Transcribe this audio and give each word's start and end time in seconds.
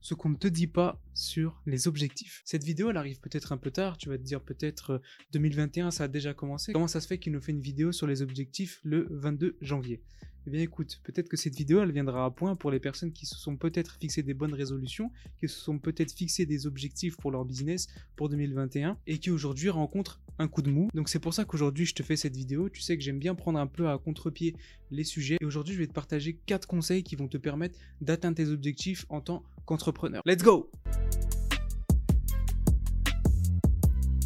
ce 0.00 0.14
qu'on 0.14 0.30
ne 0.30 0.36
te 0.36 0.48
dit 0.48 0.66
pas 0.66 1.00
sur 1.14 1.60
les 1.66 1.88
objectifs. 1.88 2.42
Cette 2.44 2.64
vidéo, 2.64 2.90
elle 2.90 2.96
arrive 2.96 3.20
peut-être 3.20 3.52
un 3.52 3.56
peu 3.56 3.70
tard, 3.70 3.98
tu 3.98 4.08
vas 4.08 4.18
te 4.18 4.22
dire 4.22 4.40
peut-être 4.40 5.00
2021, 5.32 5.86
euh, 5.86 5.90
ça 5.90 6.04
a 6.04 6.08
déjà 6.08 6.34
commencé. 6.34 6.72
Comment 6.72 6.88
ça 6.88 7.00
se 7.00 7.06
fait 7.06 7.18
qu'il 7.18 7.32
nous 7.32 7.40
fait 7.40 7.52
une 7.52 7.60
vidéo 7.60 7.92
sur 7.92 8.06
les 8.06 8.22
objectifs 8.22 8.80
le 8.84 9.06
22 9.10 9.56
janvier? 9.60 10.02
Eh 10.46 10.50
bien 10.50 10.62
écoute, 10.62 11.00
peut-être 11.04 11.28
que 11.28 11.36
cette 11.36 11.54
vidéo, 11.54 11.82
elle 11.82 11.92
viendra 11.92 12.24
à 12.24 12.30
point 12.30 12.56
pour 12.56 12.70
les 12.70 12.80
personnes 12.80 13.12
qui 13.12 13.26
se 13.26 13.36
sont 13.36 13.56
peut-être 13.56 13.98
fixées 14.00 14.22
des 14.22 14.32
bonnes 14.32 14.54
résolutions, 14.54 15.12
qui 15.38 15.48
se 15.48 15.60
sont 15.60 15.78
peut-être 15.78 16.12
fixées 16.12 16.46
des 16.46 16.66
objectifs 16.66 17.16
pour 17.18 17.30
leur 17.30 17.44
business 17.44 17.88
pour 18.16 18.30
2021 18.30 18.96
et 19.06 19.18
qui 19.18 19.30
aujourd'hui 19.30 19.68
rencontrent 19.68 20.20
un 20.38 20.48
coup 20.48 20.62
de 20.62 20.70
mou. 20.70 20.88
Donc 20.94 21.10
c'est 21.10 21.18
pour 21.18 21.34
ça 21.34 21.44
qu'aujourd'hui 21.44 21.84
je 21.84 21.94
te 21.94 22.02
fais 22.02 22.16
cette 22.16 22.34
vidéo. 22.34 22.70
Tu 22.70 22.80
sais 22.80 22.96
que 22.96 23.04
j'aime 23.04 23.18
bien 23.18 23.34
prendre 23.34 23.58
un 23.58 23.66
peu 23.66 23.90
à 23.90 23.98
contre-pied 23.98 24.56
les 24.90 25.04
sujets 25.04 25.36
et 25.40 25.44
aujourd'hui 25.44 25.74
je 25.74 25.78
vais 25.78 25.86
te 25.86 25.92
partager 25.92 26.40
4 26.46 26.66
conseils 26.66 27.02
qui 27.02 27.16
vont 27.16 27.28
te 27.28 27.36
permettre 27.36 27.78
d'atteindre 28.00 28.36
tes 28.36 28.48
objectifs 28.48 29.04
en 29.10 29.20
tant 29.20 29.44
qu'entrepreneur. 29.70 30.20
Let's 30.26 30.42
go! 30.42 30.68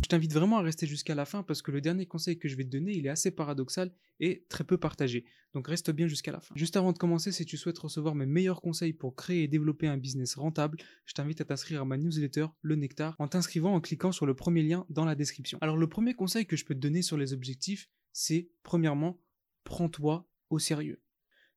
Je 0.02 0.08
t'invite 0.08 0.32
vraiment 0.32 0.56
à 0.58 0.62
rester 0.62 0.86
jusqu'à 0.86 1.14
la 1.14 1.26
fin 1.26 1.42
parce 1.42 1.60
que 1.60 1.70
le 1.70 1.82
dernier 1.82 2.06
conseil 2.06 2.38
que 2.38 2.48
je 2.48 2.56
vais 2.56 2.64
te 2.64 2.70
donner, 2.70 2.92
il 2.92 3.04
est 3.04 3.10
assez 3.10 3.30
paradoxal 3.30 3.92
et 4.20 4.46
très 4.48 4.64
peu 4.64 4.78
partagé. 4.78 5.26
Donc 5.52 5.68
reste 5.68 5.90
bien 5.90 6.06
jusqu'à 6.06 6.32
la 6.32 6.40
fin. 6.40 6.54
Juste 6.56 6.76
avant 6.78 6.92
de 6.92 6.98
commencer, 6.98 7.30
si 7.30 7.44
tu 7.44 7.58
souhaites 7.58 7.78
recevoir 7.78 8.14
mes 8.14 8.24
meilleurs 8.24 8.62
conseils 8.62 8.94
pour 8.94 9.16
créer 9.16 9.42
et 9.42 9.48
développer 9.48 9.86
un 9.86 9.98
business 9.98 10.34
rentable, 10.34 10.78
je 11.04 11.12
t'invite 11.12 11.42
à 11.42 11.44
t'inscrire 11.44 11.82
à 11.82 11.84
ma 11.84 11.98
newsletter, 11.98 12.46
Le 12.62 12.76
Nectar, 12.76 13.14
en 13.18 13.28
t'inscrivant 13.28 13.74
en 13.74 13.82
cliquant 13.82 14.12
sur 14.12 14.24
le 14.24 14.34
premier 14.34 14.62
lien 14.62 14.86
dans 14.88 15.04
la 15.04 15.14
description. 15.14 15.58
Alors 15.60 15.76
le 15.76 15.88
premier 15.90 16.14
conseil 16.14 16.46
que 16.46 16.56
je 16.56 16.64
peux 16.64 16.74
te 16.74 16.80
donner 16.80 17.02
sur 17.02 17.18
les 17.18 17.34
objectifs, 17.34 17.90
c'est 18.14 18.48
premièrement, 18.62 19.20
prends-toi 19.64 20.26
au 20.48 20.58
sérieux. 20.58 21.02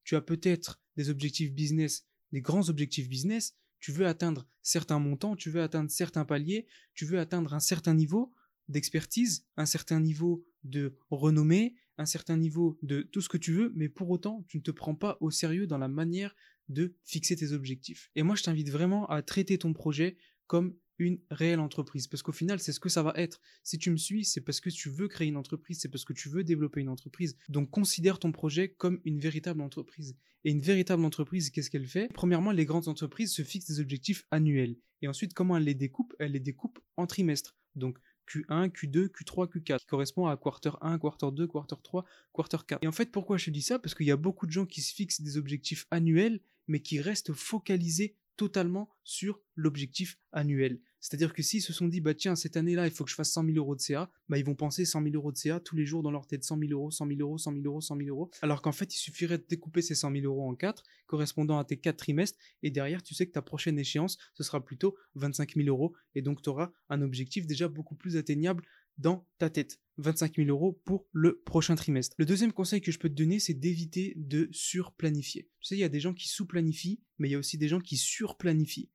Tu 0.03 0.17
as 0.17 0.21
peut-être 0.21 0.81
des 0.97 1.09
objectifs 1.09 1.53
business, 1.53 2.05
des 2.33 2.41
grands 2.41 2.67
objectifs 2.69 3.07
business, 3.07 3.55
tu 3.79 3.91
veux 3.91 4.05
atteindre 4.05 4.47
certains 4.61 4.99
montants, 4.99 5.35
tu 5.35 5.49
veux 5.49 5.61
atteindre 5.61 5.91
certains 5.91 6.25
paliers, 6.25 6.67
tu 6.93 7.05
veux 7.05 7.19
atteindre 7.19 7.53
un 7.53 7.59
certain 7.59 7.93
niveau, 7.93 8.33
d'expertise, 8.67 9.45
un 9.55 9.65
certain 9.65 9.99
niveau 9.99 10.45
de 10.63 10.97
renommée, 11.09 11.75
un 11.97 12.05
certain 12.05 12.37
niveau 12.37 12.77
de 12.81 13.01
tout 13.01 13.21
ce 13.21 13.29
que 13.29 13.37
tu 13.37 13.53
veux, 13.53 13.71
mais 13.75 13.89
pour 13.89 14.09
autant, 14.09 14.43
tu 14.47 14.57
ne 14.57 14.61
te 14.61 14.71
prends 14.71 14.95
pas 14.95 15.17
au 15.21 15.31
sérieux 15.31 15.67
dans 15.67 15.77
la 15.77 15.87
manière 15.87 16.35
de 16.69 16.95
fixer 17.05 17.35
tes 17.35 17.53
objectifs. 17.53 18.11
Et 18.15 18.23
moi, 18.23 18.35
je 18.35 18.43
t'invite 18.43 18.69
vraiment 18.69 19.07
à 19.07 19.21
traiter 19.21 19.57
ton 19.57 19.73
projet 19.73 20.17
comme 20.47 20.75
une 20.99 21.19
réelle 21.29 21.59
entreprise. 21.59 22.07
Parce 22.07 22.23
qu'au 22.23 22.31
final, 22.31 22.59
c'est 22.59 22.71
ce 22.71 22.79
que 22.79 22.89
ça 22.89 23.03
va 23.03 23.13
être. 23.15 23.39
Si 23.63 23.77
tu 23.77 23.91
me 23.91 23.97
suis, 23.97 24.25
c'est 24.25 24.41
parce 24.41 24.59
que 24.59 24.69
tu 24.69 24.89
veux 24.89 25.07
créer 25.07 25.27
une 25.27 25.37
entreprise, 25.37 25.79
c'est 25.79 25.89
parce 25.89 26.05
que 26.05 26.13
tu 26.13 26.29
veux 26.29 26.43
développer 26.43 26.81
une 26.81 26.89
entreprise. 26.89 27.37
Donc 27.49 27.69
considère 27.69 28.19
ton 28.19 28.31
projet 28.31 28.69
comme 28.69 28.99
une 29.05 29.19
véritable 29.19 29.61
entreprise. 29.61 30.15
Et 30.43 30.51
une 30.51 30.61
véritable 30.61 31.03
entreprise, 31.03 31.49
qu'est-ce 31.49 31.69
qu'elle 31.69 31.87
fait? 31.87 32.09
Premièrement, 32.13 32.51
les 32.51 32.65
grandes 32.65 32.87
entreprises 32.87 33.33
se 33.33 33.41
fixent 33.41 33.67
des 33.67 33.79
objectifs 33.79 34.25
annuels. 34.31 34.77
Et 35.01 35.07
ensuite, 35.07 35.33
comment 35.33 35.57
elles 35.57 35.63
les 35.63 35.75
découpent? 35.75 36.15
Elles 36.19 36.31
les 36.31 36.39
découpent 36.39 36.79
en 36.95 37.05
trimestres. 37.05 37.55
Donc 37.75 37.99
Q1, 38.27 38.69
Q2, 38.69 39.09
Q3, 39.09 39.49
Q4, 39.51 39.79
qui 39.79 39.85
correspond 39.85 40.27
à 40.27 40.37
quarter 40.37 40.71
1, 40.81 40.99
quarter 40.99 41.31
2, 41.31 41.47
quarter 41.47 41.75
3, 41.83 42.05
quarter 42.33 42.57
4. 42.67 42.83
Et 42.83 42.87
en 42.87 42.91
fait, 42.91 43.11
pourquoi 43.11 43.37
je 43.37 43.45
te 43.45 43.51
dis 43.51 43.61
ça? 43.61 43.79
Parce 43.79 43.95
qu'il 43.95 44.05
y 44.05 44.11
a 44.11 44.17
beaucoup 44.17 44.45
de 44.45 44.51
gens 44.51 44.65
qui 44.65 44.81
se 44.81 44.93
fixent 44.93 45.21
des 45.21 45.37
objectifs 45.37 45.85
annuels, 45.91 46.39
mais 46.67 46.81
qui 46.81 46.99
restent 46.99 47.33
focalisés 47.33 48.15
totalement 48.35 48.89
sur 49.03 49.41
l'objectif 49.55 50.17
annuel. 50.31 50.79
C'est-à-dire 50.99 51.33
que 51.33 51.41
s'ils 51.41 51.61
se 51.61 51.73
sont 51.73 51.87
dit, 51.87 52.01
bah 52.01 52.13
tiens, 52.13 52.35
cette 52.35 52.57
année-là, 52.57 52.87
il 52.87 52.91
faut 52.91 53.03
que 53.03 53.09
je 53.09 53.15
fasse 53.15 53.31
100 53.31 53.45
000 53.45 53.57
euros 53.57 53.75
de 53.75 53.81
CA, 53.81 54.09
bah 54.29 54.37
ils 54.37 54.45
vont 54.45 54.55
penser 54.55 54.85
100 54.85 55.03
000 55.03 55.15
euros 55.15 55.31
de 55.31 55.37
CA 55.37 55.59
tous 55.59 55.75
les 55.75 55.85
jours 55.85 56.03
dans 56.03 56.11
leur 56.11 56.27
tête, 56.27 56.43
100 56.43 56.59
000 56.59 56.71
euros, 56.71 56.91
100 56.91 57.07
000 57.07 57.19
euros, 57.21 57.37
100 57.37 57.51
000 57.53 57.63
euros, 57.65 57.81
100 57.81 57.97
000 57.97 58.09
euros. 58.09 58.31
Alors 58.41 58.61
qu'en 58.61 58.71
fait, 58.71 58.93
il 58.93 58.97
suffirait 58.97 59.37
de 59.37 59.45
découper 59.47 59.81
ces 59.81 59.95
100 59.95 60.11
000 60.11 60.25
euros 60.25 60.49
en 60.49 60.55
4, 60.55 60.83
correspondant 61.05 61.59
à 61.59 61.65
tes 61.65 61.77
4 61.77 61.97
trimestres, 61.97 62.39
et 62.63 62.71
derrière, 62.71 63.03
tu 63.03 63.13
sais 63.13 63.25
que 63.27 63.31
ta 63.31 63.41
prochaine 63.41 63.79
échéance, 63.79 64.17
ce 64.33 64.43
sera 64.43 64.63
plutôt 64.63 64.95
25 65.15 65.55
000 65.55 65.67
euros, 65.67 65.93
et 66.15 66.21
donc 66.21 66.41
tu 66.41 66.49
auras 66.49 66.71
un 66.89 67.01
objectif 67.01 67.45
déjà 67.45 67.67
beaucoup 67.67 67.95
plus 67.95 68.17
atteignable 68.17 68.63
dans 68.97 69.27
ta 69.37 69.49
tête. 69.49 69.79
25 69.97 70.35
000 70.35 70.49
euros 70.49 70.79
pour 70.85 71.07
le 71.11 71.39
prochain 71.39 71.75
trimestre. 71.75 72.15
Le 72.19 72.25
deuxième 72.25 72.53
conseil 72.53 72.81
que 72.81 72.91
je 72.91 72.99
peux 72.99 73.09
te 73.09 73.15
donner, 73.15 73.39
c'est 73.39 73.53
d'éviter 73.53 74.13
de 74.15 74.47
surplanifier. 74.51 75.49
Tu 75.59 75.67
sais, 75.67 75.75
il 75.75 75.79
y 75.79 75.83
a 75.83 75.89
des 75.89 75.99
gens 75.99 76.13
qui 76.13 76.27
sous-planifient, 76.27 76.99
mais 77.17 77.27
il 77.27 77.31
y 77.31 77.35
a 77.35 77.39
aussi 77.39 77.57
des 77.57 77.67
gens 77.67 77.79
qui 77.79 77.97
surplanifient. 77.97 78.89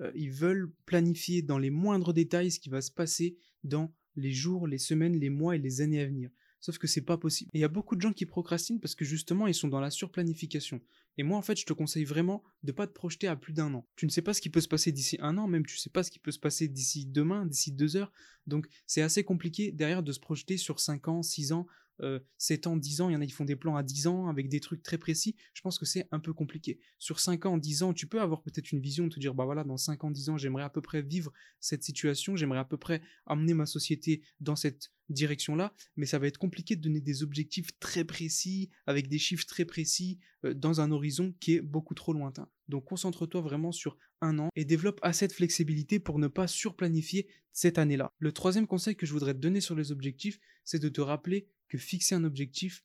Euh, 0.00 0.12
ils 0.14 0.30
veulent 0.30 0.72
planifier 0.84 1.42
dans 1.42 1.58
les 1.58 1.70
moindres 1.70 2.12
détails 2.12 2.50
ce 2.50 2.60
qui 2.60 2.68
va 2.68 2.80
se 2.80 2.90
passer 2.90 3.36
dans 3.64 3.94
les 4.16 4.32
jours, 4.32 4.66
les 4.66 4.78
semaines, 4.78 5.18
les 5.18 5.30
mois 5.30 5.56
et 5.56 5.58
les 5.58 5.80
années 5.80 6.00
à 6.00 6.06
venir. 6.06 6.30
Sauf 6.60 6.78
que 6.78 6.86
c'est 6.86 7.02
pas 7.02 7.18
possible. 7.18 7.50
Il 7.54 7.60
y 7.60 7.64
a 7.64 7.68
beaucoup 7.68 7.96
de 7.96 8.00
gens 8.00 8.12
qui 8.12 8.26
procrastinent 8.26 8.80
parce 8.80 8.94
que 8.94 9.04
justement 9.04 9.46
ils 9.46 9.54
sont 9.54 9.68
dans 9.68 9.80
la 9.80 9.90
surplanification. 9.90 10.80
Et 11.18 11.22
moi 11.22 11.38
en 11.38 11.42
fait 11.42 11.56
je 11.56 11.66
te 11.66 11.72
conseille 11.72 12.04
vraiment 12.04 12.42
de 12.62 12.72
pas 12.72 12.86
te 12.86 12.92
projeter 12.92 13.28
à 13.28 13.36
plus 13.36 13.52
d'un 13.52 13.72
an. 13.74 13.86
Tu 13.94 14.06
ne 14.06 14.10
sais 14.10 14.22
pas 14.22 14.34
ce 14.34 14.40
qui 14.40 14.50
peut 14.50 14.60
se 14.60 14.68
passer 14.68 14.90
d'ici 14.90 15.16
un 15.20 15.36
an, 15.38 15.46
même 15.46 15.66
tu 15.66 15.76
sais 15.76 15.90
pas 15.90 16.02
ce 16.02 16.10
qui 16.10 16.18
peut 16.18 16.32
se 16.32 16.38
passer 16.38 16.66
d'ici 16.66 17.06
demain, 17.06 17.46
d'ici 17.46 17.72
deux 17.72 17.96
heures. 17.96 18.12
Donc 18.46 18.66
c'est 18.86 19.02
assez 19.02 19.22
compliqué 19.22 19.70
derrière 19.70 20.02
de 20.02 20.12
se 20.12 20.20
projeter 20.20 20.56
sur 20.56 20.80
5 20.80 21.08
ans, 21.08 21.22
6 21.22 21.52
ans, 21.52 21.66
euh, 22.00 22.20
7 22.38 22.66
ans, 22.66 22.76
10 22.76 23.00
ans, 23.00 23.08
il 23.08 23.12
y 23.12 23.16
en 23.16 23.20
a 23.20 23.26
qui 23.26 23.32
font 23.32 23.44
des 23.44 23.56
plans 23.56 23.76
à 23.76 23.82
10 23.82 24.06
ans 24.06 24.28
avec 24.28 24.48
des 24.48 24.60
trucs 24.60 24.82
très 24.82 24.98
précis, 24.98 25.36
je 25.54 25.62
pense 25.62 25.78
que 25.78 25.86
c'est 25.86 26.06
un 26.10 26.20
peu 26.20 26.32
compliqué. 26.32 26.78
Sur 26.98 27.20
5 27.20 27.46
ans, 27.46 27.58
10 27.58 27.82
ans, 27.82 27.92
tu 27.92 28.06
peux 28.06 28.20
avoir 28.20 28.42
peut-être 28.42 28.72
une 28.72 28.80
vision 28.80 29.06
de 29.06 29.14
te 29.14 29.20
dire, 29.20 29.34
bah 29.34 29.44
voilà, 29.44 29.64
dans 29.64 29.76
5 29.76 30.04
ans, 30.04 30.10
10 30.10 30.30
ans, 30.30 30.36
j'aimerais 30.38 30.64
à 30.64 30.70
peu 30.70 30.80
près 30.80 31.02
vivre 31.02 31.32
cette 31.60 31.82
situation, 31.82 32.36
j'aimerais 32.36 32.58
à 32.58 32.64
peu 32.64 32.76
près 32.76 33.02
amener 33.26 33.54
ma 33.54 33.66
société 33.66 34.22
dans 34.40 34.56
cette 34.56 34.90
direction-là, 35.08 35.72
mais 35.96 36.06
ça 36.06 36.18
va 36.18 36.26
être 36.26 36.38
compliqué 36.38 36.76
de 36.76 36.82
donner 36.82 37.00
des 37.00 37.22
objectifs 37.22 37.78
très 37.78 38.04
précis, 38.04 38.70
avec 38.86 39.08
des 39.08 39.18
chiffres 39.18 39.46
très 39.46 39.64
précis, 39.64 40.18
euh, 40.44 40.54
dans 40.54 40.80
un 40.80 40.90
horizon 40.90 41.34
qui 41.40 41.54
est 41.54 41.60
beaucoup 41.60 41.94
trop 41.94 42.12
lointain. 42.12 42.48
Donc 42.68 42.84
concentre-toi 42.84 43.40
vraiment 43.40 43.72
sur 43.72 43.96
un 44.20 44.38
an 44.38 44.48
et 44.56 44.64
développe 44.64 44.98
assez 45.02 45.28
de 45.28 45.32
flexibilité 45.32 46.00
pour 46.00 46.18
ne 46.18 46.28
pas 46.28 46.46
surplanifier 46.46 47.28
cette 47.52 47.78
année-là. 47.78 48.12
Le 48.18 48.32
troisième 48.32 48.66
conseil 48.66 48.96
que 48.96 49.06
je 49.06 49.12
voudrais 49.12 49.34
te 49.34 49.38
donner 49.38 49.60
sur 49.60 49.74
les 49.74 49.92
objectifs, 49.92 50.40
c'est 50.64 50.82
de 50.82 50.88
te 50.88 51.00
rappeler 51.00 51.48
que 51.68 51.78
fixer 51.78 52.14
un 52.14 52.24
objectif, 52.24 52.84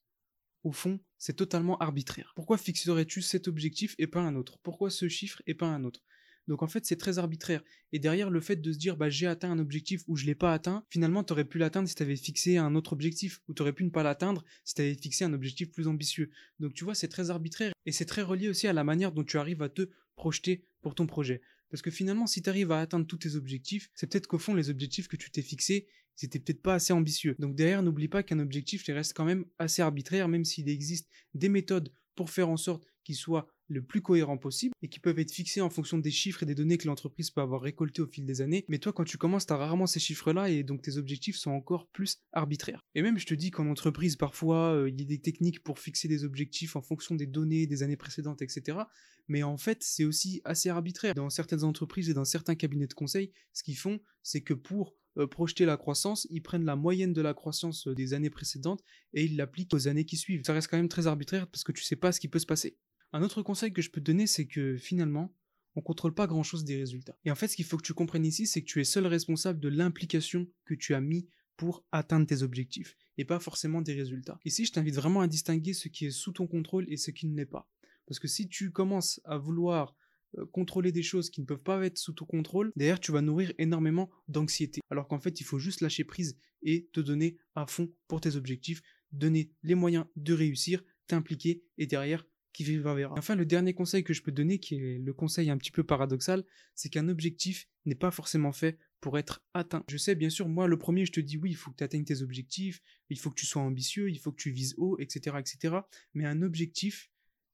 au 0.63 0.71
fond, 0.71 0.99
c'est 1.17 1.35
totalement 1.35 1.77
arbitraire. 1.79 2.33
Pourquoi 2.35 2.57
fixerais-tu 2.57 3.21
cet 3.21 3.47
objectif 3.47 3.95
et 3.97 4.07
pas 4.07 4.21
un 4.21 4.35
autre? 4.35 4.59
Pourquoi 4.63 4.89
ce 4.89 5.07
chiffre 5.09 5.41
et 5.47 5.53
pas 5.53 5.67
un 5.67 5.83
autre? 5.83 6.03
Donc 6.47 6.63
en 6.63 6.67
fait, 6.67 6.85
c'est 6.85 6.97
très 6.97 7.19
arbitraire. 7.19 7.63
Et 7.91 7.99
derrière 7.99 8.29
le 8.29 8.41
fait 8.41 8.55
de 8.55 8.71
se 8.73 8.77
dire, 8.77 8.97
bah, 8.97 9.09
j'ai 9.09 9.27
atteint 9.27 9.51
un 9.51 9.59
objectif 9.59 10.03
ou 10.07 10.15
je 10.15 10.25
l'ai 10.25 10.35
pas 10.35 10.53
atteint, 10.53 10.83
finalement, 10.89 11.23
tu 11.23 11.33
aurais 11.33 11.45
pu 11.45 11.57
l'atteindre 11.57 11.87
si 11.87 11.95
tu 11.95 12.03
avais 12.03 12.15
fixé 12.15 12.57
un 12.57 12.75
autre 12.75 12.93
objectif, 12.93 13.41
ou 13.47 13.53
tu 13.53 13.61
aurais 13.61 13.73
pu 13.73 13.83
ne 13.83 13.89
pas 13.89 14.03
l'atteindre 14.03 14.43
si 14.63 14.73
tu 14.73 14.81
avais 14.81 14.95
fixé 14.95 15.23
un 15.23 15.33
objectif 15.33 15.71
plus 15.71 15.87
ambitieux. 15.87 16.31
Donc 16.59 16.73
tu 16.73 16.83
vois, 16.83 16.95
c'est 16.95 17.07
très 17.07 17.29
arbitraire. 17.29 17.73
Et 17.85 17.91
c'est 17.91 18.05
très 18.05 18.21
relié 18.21 18.49
aussi 18.49 18.67
à 18.67 18.73
la 18.73 18.83
manière 18.83 19.11
dont 19.11 19.23
tu 19.23 19.37
arrives 19.37 19.61
à 19.61 19.69
te 19.69 19.89
projeter 20.15 20.65
pour 20.81 20.95
ton 20.95 21.07
projet. 21.07 21.41
Parce 21.71 21.81
que 21.81 21.89
finalement, 21.89 22.27
si 22.27 22.41
tu 22.41 22.49
arrives 22.49 22.71
à 22.71 22.81
atteindre 22.81 23.07
tous 23.07 23.17
tes 23.17 23.35
objectifs, 23.35 23.89
c'est 23.95 24.07
peut-être 24.07 24.27
qu'au 24.27 24.37
fond, 24.37 24.53
les 24.53 24.69
objectifs 24.69 25.07
que 25.07 25.15
tu 25.15 25.31
t'es 25.31 25.41
fixés, 25.41 25.87
c'était 26.15 26.39
peut-être 26.39 26.61
pas 26.61 26.75
assez 26.75 26.93
ambitieux. 26.93 27.35
Donc 27.39 27.55
derrière, 27.55 27.81
n'oublie 27.81 28.09
pas 28.09 28.21
qu'un 28.21 28.39
objectif 28.39 28.83
reste 28.87 29.13
quand 29.15 29.25
même 29.25 29.45
assez 29.57 29.81
arbitraire, 29.81 30.27
même 30.27 30.45
s'il 30.45 30.69
existe 30.69 31.09
des 31.33 31.49
méthodes 31.49 31.91
pour 32.15 32.29
faire 32.29 32.49
en 32.49 32.57
sorte 32.57 32.85
qu'il 33.03 33.15
soit 33.15 33.47
le 33.71 33.81
plus 33.81 34.01
cohérent 34.01 34.37
possible 34.37 34.73
et 34.81 34.89
qui 34.89 34.99
peuvent 34.99 35.19
être 35.19 35.31
fixés 35.31 35.61
en 35.61 35.69
fonction 35.69 35.97
des 35.97 36.11
chiffres 36.11 36.43
et 36.43 36.45
des 36.45 36.55
données 36.55 36.77
que 36.77 36.87
l'entreprise 36.87 37.29
peut 37.31 37.41
avoir 37.41 37.61
récoltées 37.61 38.01
au 38.01 38.07
fil 38.07 38.25
des 38.25 38.41
années. 38.41 38.65
Mais 38.67 38.79
toi, 38.79 38.93
quand 38.93 39.03
tu 39.03 39.17
commences, 39.17 39.45
tu 39.45 39.53
as 39.53 39.57
rarement 39.57 39.87
ces 39.87 39.99
chiffres-là 39.99 40.49
et 40.49 40.63
donc 40.63 40.81
tes 40.81 40.97
objectifs 40.97 41.37
sont 41.37 41.51
encore 41.51 41.87
plus 41.87 42.19
arbitraires. 42.33 42.81
Et 42.95 43.01
même, 43.01 43.17
je 43.17 43.25
te 43.25 43.33
dis 43.33 43.51
qu'en 43.51 43.67
entreprise, 43.67 44.15
parfois, 44.15 44.73
euh, 44.73 44.89
il 44.89 44.99
y 44.99 45.03
a 45.03 45.07
des 45.07 45.21
techniques 45.21 45.63
pour 45.63 45.79
fixer 45.79 46.07
des 46.07 46.23
objectifs 46.23 46.75
en 46.75 46.81
fonction 46.81 47.15
des 47.15 47.27
données 47.27 47.67
des 47.67 47.83
années 47.83 47.97
précédentes, 47.97 48.41
etc. 48.41 48.79
Mais 49.27 49.43
en 49.43 49.57
fait, 49.57 49.81
c'est 49.81 50.03
aussi 50.03 50.41
assez 50.43 50.69
arbitraire. 50.69 51.13
Dans 51.15 51.29
certaines 51.29 51.63
entreprises 51.63 52.09
et 52.09 52.13
dans 52.13 52.25
certains 52.25 52.55
cabinets 52.55 52.87
de 52.87 52.93
conseil, 52.93 53.31
ce 53.53 53.63
qu'ils 53.63 53.77
font, 53.77 53.99
c'est 54.23 54.41
que 54.41 54.53
pour 54.53 54.95
euh, 55.17 55.27
projeter 55.27 55.65
la 55.65 55.77
croissance, 55.77 56.25
ils 56.29 56.41
prennent 56.41 56.65
la 56.65 56.75
moyenne 56.75 57.13
de 57.13 57.21
la 57.21 57.33
croissance 57.33 57.87
euh, 57.87 57.95
des 57.95 58.13
années 58.13 58.29
précédentes 58.29 58.81
et 59.13 59.25
ils 59.25 59.35
l'appliquent 59.35 59.73
aux 59.73 59.87
années 59.87 60.05
qui 60.05 60.17
suivent. 60.17 60.43
Ça 60.45 60.53
reste 60.53 60.69
quand 60.69 60.77
même 60.77 60.89
très 60.89 61.07
arbitraire 61.07 61.47
parce 61.47 61.63
que 61.63 61.71
tu 61.71 61.83
sais 61.83 61.95
pas 61.95 62.11
ce 62.11 62.19
qui 62.19 62.27
peut 62.27 62.39
se 62.39 62.45
passer. 62.45 62.77
Un 63.13 63.23
autre 63.23 63.41
conseil 63.41 63.73
que 63.73 63.81
je 63.81 63.89
peux 63.89 64.01
te 64.01 64.05
donner, 64.05 64.27
c'est 64.27 64.47
que 64.47 64.77
finalement, 64.77 65.35
on 65.75 65.81
contrôle 65.81 66.13
pas 66.13 66.27
grand 66.27 66.43
chose 66.43 66.63
des 66.63 66.77
résultats. 66.77 67.17
Et 67.25 67.31
en 67.31 67.35
fait, 67.35 67.47
ce 67.47 67.55
qu'il 67.55 67.65
faut 67.65 67.77
que 67.77 67.85
tu 67.85 67.93
comprennes 67.93 68.25
ici, 68.25 68.47
c'est 68.47 68.61
que 68.61 68.67
tu 68.67 68.79
es 68.81 68.85
seul 68.85 69.07
responsable 69.07 69.59
de 69.59 69.69
l'implication 69.69 70.47
que 70.65 70.73
tu 70.73 70.93
as 70.93 71.01
mis 71.01 71.27
pour 71.57 71.85
atteindre 71.91 72.25
tes 72.25 72.41
objectifs 72.41 72.95
et 73.17 73.25
pas 73.25 73.39
forcément 73.39 73.81
des 73.81 73.93
résultats. 73.93 74.39
Ici, 74.45 74.65
je 74.65 74.71
t'invite 74.71 74.95
vraiment 74.95 75.21
à 75.21 75.27
distinguer 75.27 75.73
ce 75.73 75.89
qui 75.89 76.05
est 76.05 76.11
sous 76.11 76.31
ton 76.31 76.47
contrôle 76.47 76.85
et 76.89 76.97
ce 76.97 77.11
qui 77.11 77.27
ne 77.27 77.35
l'est 77.35 77.45
pas. 77.45 77.69
Parce 78.07 78.19
que 78.19 78.27
si 78.27 78.47
tu 78.47 78.71
commences 78.71 79.21
à 79.25 79.37
vouloir 79.37 79.95
euh, 80.37 80.45
contrôler 80.47 80.91
des 80.91 81.03
choses 81.03 81.29
qui 81.29 81.41
ne 81.41 81.45
peuvent 81.45 81.61
pas 81.61 81.85
être 81.85 81.97
sous 81.97 82.13
ton 82.13 82.25
contrôle, 82.25 82.71
derrière 82.75 82.99
tu 82.99 83.11
vas 83.11 83.21
nourrir 83.21 83.53
énormément 83.57 84.09
d'anxiété. 84.27 84.81
Alors 84.89 85.07
qu'en 85.07 85.19
fait, 85.19 85.39
il 85.39 85.43
faut 85.43 85.59
juste 85.59 85.81
lâcher 85.81 86.03
prise 86.03 86.37
et 86.63 86.89
te 86.93 86.99
donner 86.99 87.37
à 87.55 87.65
fond 87.65 87.91
pour 88.07 88.21
tes 88.21 88.35
objectifs, 88.35 88.81
donner 89.11 89.51
les 89.63 89.75
moyens 89.75 90.05
de 90.15 90.33
réussir, 90.33 90.83
t'impliquer 91.07 91.63
et 91.77 91.85
derrière 91.85 92.25
qui 92.53 92.63
vivra 92.63 92.95
verra. 92.95 93.15
Enfin, 93.17 93.35
le 93.35 93.45
dernier 93.45 93.73
conseil 93.73 94.03
que 94.03 94.13
je 94.13 94.21
peux 94.21 94.31
donner, 94.31 94.59
qui 94.59 94.75
est 94.75 94.97
le 94.99 95.13
conseil 95.13 95.49
un 95.49 95.57
petit 95.57 95.71
peu 95.71 95.83
paradoxal, 95.83 96.43
c'est 96.75 96.89
qu'un 96.89 97.07
objectif 97.07 97.67
n'est 97.85 97.95
pas 97.95 98.11
forcément 98.11 98.51
fait 98.51 98.77
pour 98.99 99.17
être 99.17 99.43
atteint. 99.53 99.83
Je 99.89 99.97
sais, 99.97 100.15
bien 100.15 100.29
sûr, 100.29 100.47
moi, 100.47 100.67
le 100.67 100.77
premier, 100.77 101.05
je 101.05 101.11
te 101.11 101.19
dis 101.19 101.37
oui, 101.37 101.51
il 101.51 101.55
faut 101.55 101.71
que 101.71 101.77
tu 101.77 101.83
atteignes 101.83 102.05
tes 102.05 102.21
objectifs, 102.21 102.81
il 103.09 103.17
faut 103.17 103.29
que 103.29 103.39
tu 103.39 103.45
sois 103.45 103.61
ambitieux, 103.61 104.09
il 104.09 104.19
faut 104.19 104.31
que 104.31 104.41
tu 104.41 104.51
vises 104.51 104.75
haut, 104.77 104.97
etc., 104.99 105.37
etc. 105.39 105.77
Mais 106.13 106.25
un 106.25 106.41
objectif, 106.41 107.09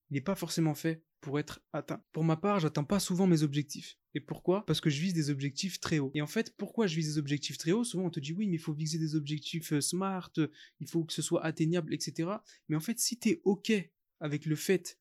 n'est 0.09 0.21
pas 0.21 0.35
forcément 0.35 0.75
fait 0.75 1.03
pour 1.21 1.39
être 1.39 1.61
atteint. 1.73 2.01
Pour 2.11 2.23
ma 2.23 2.37
part, 2.37 2.59
j'atteins 2.59 2.83
pas 2.83 2.99
souvent 2.99 3.27
mes 3.27 3.43
objectifs. 3.43 3.97
Et 4.13 4.19
pourquoi? 4.19 4.65
Parce 4.65 4.81
que 4.81 4.89
je 4.89 5.01
vise 5.01 5.13
des 5.13 5.29
objectifs 5.29 5.79
très 5.79 5.99
hauts. 5.99 6.11
Et 6.13 6.21
en 6.21 6.27
fait, 6.27 6.55
pourquoi 6.57 6.87
je 6.87 6.95
vise 6.95 7.13
des 7.13 7.17
objectifs 7.17 7.57
très 7.57 7.71
hauts? 7.71 7.83
Souvent, 7.83 8.05
on 8.05 8.09
te 8.09 8.19
dit 8.19 8.33
oui, 8.33 8.47
mais 8.47 8.55
il 8.55 8.61
faut 8.61 8.73
viser 8.73 8.97
des 8.97 9.15
objectifs 9.15 9.73
euh, 9.73 9.81
smart, 9.81 10.31
euh, 10.37 10.47
il 10.79 10.87
faut 10.87 11.03
que 11.03 11.13
ce 11.13 11.21
soit 11.21 11.43
atteignable, 11.43 11.93
etc. 11.93 12.29
Mais 12.69 12.75
en 12.75 12.79
fait, 12.79 12.99
si 12.99 13.19
tu 13.19 13.29
es 13.29 13.41
OK 13.43 13.71
avec 14.19 14.45
le 14.45 14.55
fait 14.55 14.99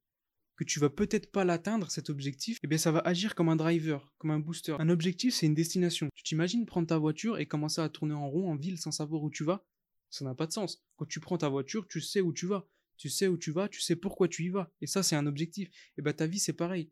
que 0.57 0.65
tu 0.65 0.81
vas 0.81 0.91
peut-être 0.91 1.31
pas 1.31 1.45
l'atteindre, 1.45 1.91
cet 1.91 2.09
objectif, 2.09 2.59
eh 2.63 2.67
bien 2.67 2.79
ça 2.79 2.91
va 2.91 3.01
agir 3.01 3.35
comme 3.35 3.51
un 3.51 3.57
driver, 3.57 4.15
comme 4.19 4.31
un 4.31 4.39
booster. 4.39 4.75
Un 4.79 4.89
objectif, 4.89 5.35
c'est 5.35 5.47
une 5.47 5.55
destination. 5.55 6.09
Tu 6.15 6.23
t'imagines 6.23 6.65
prendre 6.65 6.87
ta 6.87 6.99
voiture 6.99 7.39
et 7.39 7.47
commencer 7.47 7.81
à 7.81 7.89
tourner 7.89 8.15
en 8.15 8.29
rond 8.29 8.51
en 8.51 8.57
ville 8.57 8.79
sans 8.79 8.91
savoir 8.91 9.23
où 9.23 9.31
tu 9.31 9.45
vas? 9.45 9.65
Ça 10.09 10.25
n'a 10.25 10.35
pas 10.35 10.47
de 10.47 10.53
sens. 10.53 10.83
Quand 10.97 11.05
tu 11.05 11.21
prends 11.21 11.37
ta 11.37 11.49
voiture, 11.49 11.87
tu 11.89 12.01
sais 12.01 12.23
où 12.23 12.33
tu 12.33 12.47
vas. 12.47 12.67
Tu 12.97 13.11
sais 13.11 13.27
où 13.27 13.37
tu 13.37 13.51
vas, 13.51 13.69
tu 13.69 13.83
sais 13.83 13.97
pourquoi 13.97 14.29
tu 14.29 14.45
y 14.45 14.49
vas. 14.49 14.73
Et 14.81 14.87
ça, 14.87 15.03
c'est 15.03 15.17
un 15.17 15.27
objectif. 15.27 15.69
Et 15.99 16.03
bien 16.03 16.15
ta 16.15 16.27
vie, 16.27 16.39
c'est 16.39 16.55
pareil. 16.55 16.91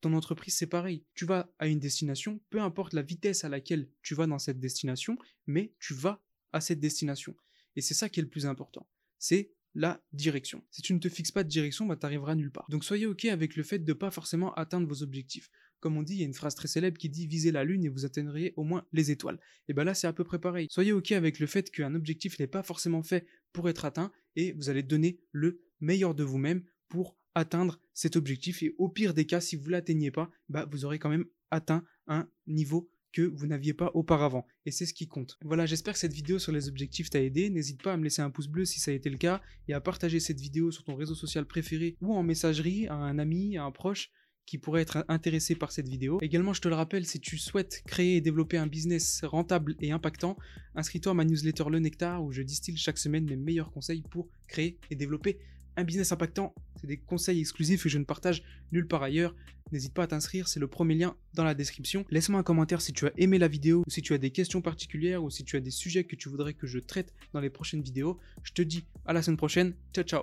Ton 0.00 0.12
entreprise, 0.12 0.54
c'est 0.54 0.68
pareil. 0.68 1.04
Tu 1.14 1.24
vas 1.24 1.52
à 1.58 1.66
une 1.66 1.80
destination, 1.80 2.40
peu 2.48 2.60
importe 2.60 2.94
la 2.94 3.02
vitesse 3.02 3.44
à 3.44 3.48
laquelle 3.48 3.90
tu 4.02 4.14
vas 4.14 4.26
dans 4.26 4.38
cette 4.38 4.60
destination, 4.60 5.18
mais 5.46 5.74
tu 5.80 5.94
vas 5.94 6.22
à 6.52 6.60
cette 6.60 6.78
destination. 6.78 7.34
Et 7.74 7.80
c'est 7.80 7.94
ça 7.94 8.08
qui 8.08 8.20
est 8.20 8.22
le 8.22 8.28
plus 8.28 8.46
important. 8.46 8.88
C'est 9.18 9.52
la 9.74 10.02
direction. 10.12 10.62
Si 10.70 10.82
tu 10.82 10.94
ne 10.94 10.98
te 10.98 11.08
fixes 11.08 11.30
pas 11.30 11.44
de 11.44 11.48
direction, 11.48 11.86
bah, 11.86 11.96
tu 11.96 12.04
n'arriveras 12.04 12.34
nulle 12.34 12.50
part. 12.50 12.66
Donc 12.68 12.84
soyez 12.84 13.06
OK 13.06 13.24
avec 13.26 13.56
le 13.56 13.62
fait 13.62 13.78
de 13.78 13.92
ne 13.92 13.94
pas 13.94 14.10
forcément 14.10 14.52
atteindre 14.54 14.88
vos 14.88 15.02
objectifs. 15.02 15.50
Comme 15.80 15.96
on 15.96 16.02
dit, 16.02 16.14
il 16.14 16.18
y 16.20 16.22
a 16.22 16.26
une 16.26 16.34
phrase 16.34 16.54
très 16.54 16.68
célèbre 16.68 16.98
qui 16.98 17.08
dit 17.08 17.26
visez 17.26 17.52
la 17.52 17.64
lune 17.64 17.84
et 17.84 17.88
vous 17.88 18.04
atteindriez 18.04 18.52
au 18.56 18.64
moins 18.64 18.84
les 18.92 19.10
étoiles. 19.10 19.38
Et 19.68 19.72
bien 19.72 19.84
là, 19.84 19.94
c'est 19.94 20.06
à 20.06 20.12
peu 20.12 20.24
près 20.24 20.38
pareil. 20.38 20.66
Soyez 20.70 20.92
OK 20.92 21.12
avec 21.12 21.38
le 21.38 21.46
fait 21.46 21.70
qu'un 21.70 21.94
objectif 21.94 22.38
n'est 22.38 22.46
pas 22.46 22.62
forcément 22.62 23.02
fait 23.02 23.26
pour 23.52 23.68
être 23.68 23.84
atteint 23.84 24.12
et 24.36 24.52
vous 24.52 24.68
allez 24.68 24.82
donner 24.82 25.20
le 25.32 25.62
meilleur 25.80 26.14
de 26.14 26.24
vous-même 26.24 26.62
pour 26.88 27.16
atteindre 27.34 27.80
cet 27.94 28.16
objectif. 28.16 28.62
Et 28.62 28.74
au 28.78 28.88
pire 28.88 29.14
des 29.14 29.24
cas, 29.24 29.40
si 29.40 29.56
vous 29.56 29.66
ne 29.66 29.72
l'atteignez 29.72 30.10
pas, 30.10 30.30
bah, 30.48 30.68
vous 30.70 30.84
aurez 30.84 30.98
quand 30.98 31.08
même 31.08 31.24
atteint 31.50 31.84
un 32.06 32.28
niveau 32.46 32.90
que 33.12 33.22
vous 33.22 33.46
n'aviez 33.46 33.74
pas 33.74 33.90
auparavant. 33.94 34.46
Et 34.66 34.70
c'est 34.70 34.86
ce 34.86 34.94
qui 34.94 35.08
compte. 35.08 35.38
Voilà, 35.42 35.66
j'espère 35.66 35.94
que 35.94 36.00
cette 36.00 36.12
vidéo 36.12 36.38
sur 36.38 36.52
les 36.52 36.68
objectifs 36.68 37.10
t'a 37.10 37.22
aidé. 37.22 37.50
N'hésite 37.50 37.82
pas 37.82 37.92
à 37.92 37.96
me 37.96 38.04
laisser 38.04 38.22
un 38.22 38.30
pouce 38.30 38.48
bleu 38.48 38.64
si 38.64 38.80
ça 38.80 38.90
a 38.90 38.94
été 38.94 39.10
le 39.10 39.18
cas 39.18 39.40
et 39.68 39.74
à 39.74 39.80
partager 39.80 40.20
cette 40.20 40.40
vidéo 40.40 40.70
sur 40.70 40.84
ton 40.84 40.94
réseau 40.94 41.14
social 41.14 41.46
préféré 41.46 41.96
ou 42.00 42.14
en 42.14 42.22
messagerie 42.22 42.86
à 42.88 42.94
un 42.94 43.18
ami, 43.18 43.56
à 43.56 43.64
un 43.64 43.70
proche 43.70 44.10
qui 44.46 44.58
pourrait 44.58 44.82
être 44.82 45.04
intéressé 45.08 45.54
par 45.54 45.70
cette 45.70 45.88
vidéo. 45.88 46.18
Également, 46.22 46.52
je 46.52 46.60
te 46.60 46.66
le 46.66 46.74
rappelle, 46.74 47.06
si 47.06 47.20
tu 47.20 47.38
souhaites 47.38 47.82
créer 47.86 48.16
et 48.16 48.20
développer 48.20 48.58
un 48.58 48.66
business 48.66 49.22
rentable 49.22 49.76
et 49.80 49.92
impactant, 49.92 50.36
inscris-toi 50.74 51.12
à 51.12 51.14
ma 51.14 51.24
newsletter 51.24 51.64
Le 51.70 51.78
Nectar 51.78 52.24
où 52.24 52.32
je 52.32 52.42
distille 52.42 52.76
chaque 52.76 52.98
semaine 52.98 53.26
mes 53.26 53.36
meilleurs 53.36 53.70
conseils 53.70 54.02
pour 54.10 54.28
créer 54.48 54.76
et 54.90 54.96
développer 54.96 55.38
un 55.76 55.84
business 55.84 56.12
impactant. 56.12 56.54
C'est 56.80 56.86
des 56.86 56.96
conseils 56.96 57.40
exclusifs 57.40 57.82
que 57.82 57.88
je 57.88 57.98
ne 57.98 58.04
partage 58.04 58.42
nulle 58.72 58.86
part 58.86 59.02
ailleurs. 59.02 59.34
N'hésite 59.72 59.94
pas 59.94 60.02
à 60.02 60.06
t'inscrire, 60.08 60.48
c'est 60.48 60.58
le 60.58 60.66
premier 60.66 60.94
lien 60.94 61.14
dans 61.34 61.44
la 61.44 61.54
description. 61.54 62.04
Laisse-moi 62.10 62.40
un 62.40 62.42
commentaire 62.42 62.80
si 62.80 62.92
tu 62.92 63.06
as 63.06 63.12
aimé 63.16 63.38
la 63.38 63.46
vidéo, 63.46 63.84
si 63.86 64.02
tu 64.02 64.14
as 64.14 64.18
des 64.18 64.30
questions 64.30 64.62
particulières, 64.62 65.22
ou 65.22 65.30
si 65.30 65.44
tu 65.44 65.56
as 65.56 65.60
des 65.60 65.70
sujets 65.70 66.04
que 66.04 66.16
tu 66.16 66.28
voudrais 66.28 66.54
que 66.54 66.66
je 66.66 66.78
traite 66.80 67.14
dans 67.32 67.40
les 67.40 67.50
prochaines 67.50 67.82
vidéos. 67.82 68.18
Je 68.42 68.52
te 68.52 68.62
dis 68.62 68.84
à 69.06 69.12
la 69.12 69.22
semaine 69.22 69.36
prochaine. 69.36 69.74
Ciao 69.92 70.04
ciao 70.04 70.18